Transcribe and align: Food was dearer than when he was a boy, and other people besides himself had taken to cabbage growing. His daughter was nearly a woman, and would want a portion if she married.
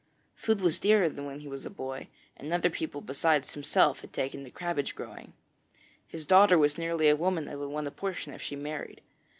Food 0.35 0.61
was 0.61 0.79
dearer 0.79 1.07
than 1.09 1.27
when 1.27 1.41
he 1.41 1.47
was 1.47 1.63
a 1.63 1.69
boy, 1.69 2.07
and 2.35 2.51
other 2.51 2.71
people 2.71 3.01
besides 3.01 3.53
himself 3.53 3.99
had 4.01 4.11
taken 4.11 4.43
to 4.45 4.49
cabbage 4.49 4.95
growing. 4.95 5.33
His 6.07 6.25
daughter 6.25 6.57
was 6.57 6.75
nearly 6.75 7.07
a 7.07 7.15
woman, 7.15 7.47
and 7.47 7.59
would 7.59 7.69
want 7.69 7.85
a 7.85 7.91
portion 7.91 8.33
if 8.33 8.41
she 8.41 8.55
married. 8.55 9.01